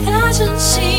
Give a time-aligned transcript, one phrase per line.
[0.00, 0.97] I'm